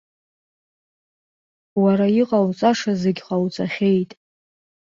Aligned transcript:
Уара 1.83 2.07
иҟауҵаша 2.21 2.93
зегьы 3.01 3.23
ҟауҵахьеит. 3.27 4.11